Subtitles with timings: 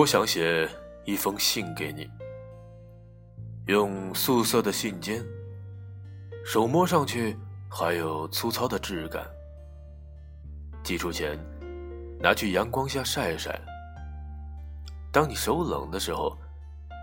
[0.00, 0.66] 多想写
[1.04, 2.10] 一封信给你，
[3.66, 5.22] 用素色的信笺，
[6.42, 7.36] 手摸上去
[7.68, 9.22] 还有粗糙的质感。
[10.82, 11.38] 寄出前，
[12.18, 13.60] 拿去阳光下晒晒。
[15.12, 16.34] 当你手冷的时候，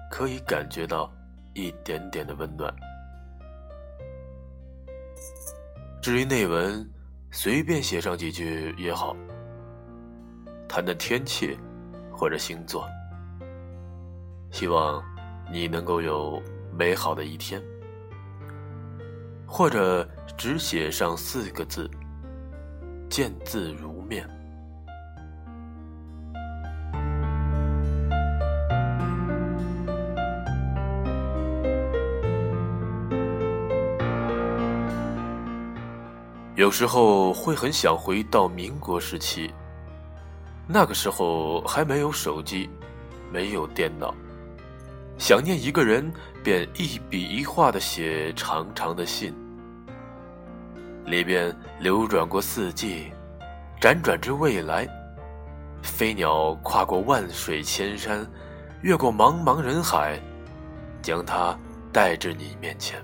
[0.09, 1.13] 可以感觉到
[1.53, 2.75] 一点点的温暖。
[6.01, 6.83] 至于内文，
[7.29, 9.15] 随便写上几句也好，
[10.67, 11.55] 谈谈天气
[12.17, 12.85] 或者星座。
[14.49, 15.03] 希望
[15.51, 16.41] 你能够有
[16.73, 17.61] 美好的一天，
[19.45, 21.89] 或者只写上四个字：
[23.07, 24.27] 见字如面。
[36.55, 39.53] 有时候会很想回到民国时期，
[40.69, 42.69] 那个时候还没有手机，
[43.31, 44.13] 没有电脑，
[45.17, 46.11] 想念一个人
[46.43, 49.33] 便一笔一画的写长长的信，
[51.05, 53.11] 里边流转过四季，
[53.79, 54.85] 辗转至未来，
[55.81, 58.29] 飞鸟跨过万水千山，
[58.81, 60.19] 越过茫茫人海，
[61.01, 61.57] 将它
[61.93, 63.01] 带至你面前，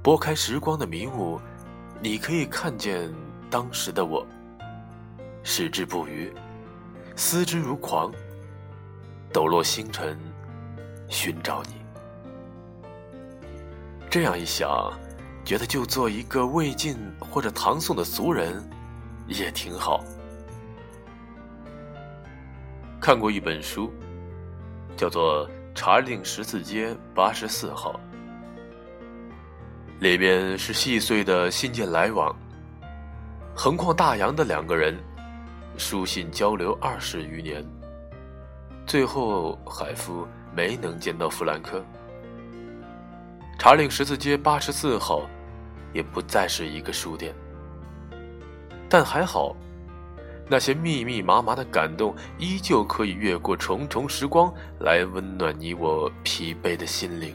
[0.00, 1.40] 拨开时光的迷雾。
[2.00, 3.12] 你可以看见
[3.50, 4.24] 当时的我，
[5.50, 6.30] 矢志不渝，
[7.16, 8.12] 思之如狂，
[9.32, 10.14] 抖落星辰，
[11.08, 11.70] 寻找你。
[14.10, 14.92] 这样一想，
[15.46, 18.62] 觉得就做一个魏晋或者唐宋的俗人，
[19.26, 20.04] 也挺好。
[23.00, 23.90] 看过一本书，
[24.98, 27.98] 叫做《茶令十字街八十四号》。
[30.00, 32.36] 里边是细碎的信件来往，
[33.56, 34.94] 横跨大洋的两个人，
[35.78, 37.64] 书信交流二十余年，
[38.84, 41.82] 最后海夫没能见到弗兰克。
[43.60, 45.22] 查令十字街八十四号，
[45.92, 47.32] 也不再是一个书店，
[48.88, 49.54] 但还好，
[50.48, 57.32] 那些密密麻麻的感动，依旧可以越过重重时光来温暖你我疲惫的心灵。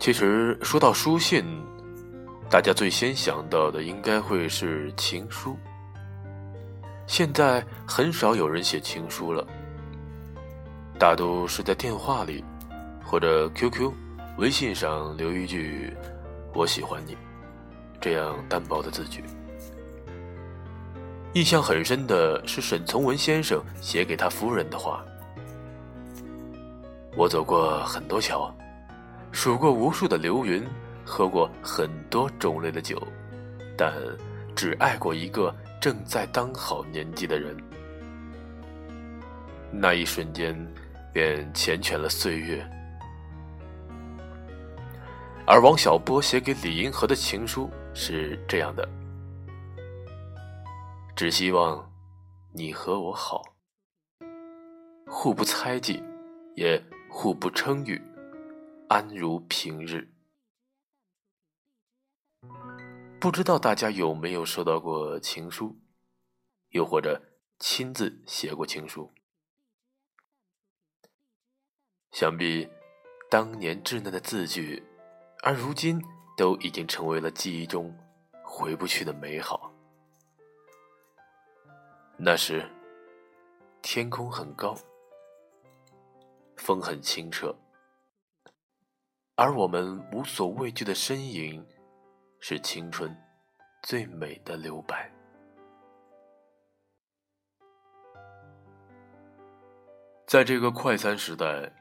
[0.00, 1.44] 其实说到书信，
[2.50, 5.54] 大家最先想到的应该会是情书。
[7.06, 9.46] 现在很少有人写情书了，
[10.98, 12.42] 大都是在电话里
[13.04, 13.92] 或者 QQ、
[14.38, 15.94] 微信上留一句
[16.54, 17.16] “我喜欢你”
[18.00, 19.22] 这样单薄的字句。
[21.34, 25.04] 印象很深的是沈从文先生写给他夫人的话
[27.14, 28.50] ：“我走过很多桥。”
[29.32, 30.66] 数过无数的流云，
[31.08, 33.02] 喝过很多种类的酒，
[33.78, 33.90] 但
[34.54, 37.56] 只爱过一个正在当好年纪的人。
[39.72, 40.54] 那一瞬间，
[41.12, 42.62] 便缱绻了岁月。
[45.46, 48.86] 而王小波写给李银河的情书是这样的：
[51.16, 51.90] 只希望
[52.52, 53.42] 你和我好，
[55.06, 56.02] 互不猜忌，
[56.54, 58.00] 也互不称誉。
[58.88, 60.06] 安如平日。
[63.20, 65.76] 不知道大家有没有收到过情书，
[66.68, 67.20] 又或者
[67.58, 69.10] 亲自写过情书？
[72.12, 72.68] 想必
[73.28, 74.82] 当年稚嫩的字句，
[75.42, 76.00] 而如今
[76.36, 77.96] 都已经成为了记忆中
[78.42, 79.72] 回不去的美好。
[82.16, 82.68] 那时，
[83.82, 84.76] 天空很高，
[86.56, 87.54] 风很清澈。
[89.34, 91.64] 而我们无所畏惧的身影，
[92.40, 93.14] 是青春
[93.82, 95.10] 最美的留白。
[100.26, 101.72] 在这个快餐时代，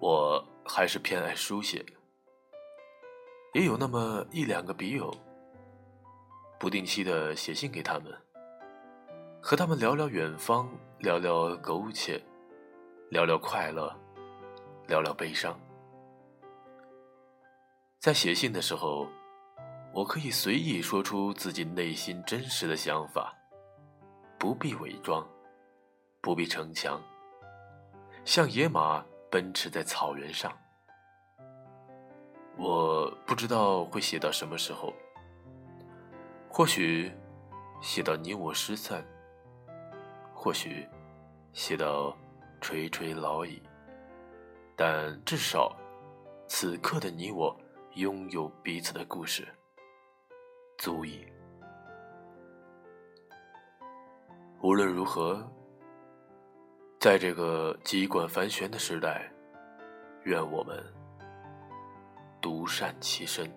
[0.00, 1.84] 我还是偏爱书写，
[3.52, 5.14] 也有那么一两个笔友，
[6.58, 8.12] 不定期的写信给他们，
[9.42, 12.18] 和他们聊聊远方，聊聊苟且，
[13.10, 13.94] 聊聊快乐，
[14.86, 15.58] 聊聊悲伤。
[17.98, 19.06] 在写信的时候，
[19.92, 23.34] 我可以随意说出自己内心真实的想法，
[24.38, 25.26] 不必伪装，
[26.20, 27.02] 不必逞强，
[28.24, 30.56] 像野马奔驰在草原上。
[32.56, 34.92] 我不知道会写到什么时候，
[36.48, 37.12] 或许
[37.80, 39.04] 写到你我失散，
[40.32, 40.86] 或许
[41.52, 42.16] 写到
[42.60, 43.60] 垂垂老矣，
[44.76, 45.74] 但至少
[46.46, 47.58] 此刻的你我。
[47.94, 49.48] 拥有彼此的故事，
[50.78, 51.26] 足矣。
[54.62, 55.44] 无论如何，
[57.00, 59.28] 在这个机关繁玄的时代，
[60.22, 60.82] 愿我们
[62.40, 63.50] 独善其身。